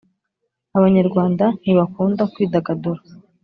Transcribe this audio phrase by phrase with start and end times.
[0.77, 3.01] abanyarwanda ntibakunda kwidagadura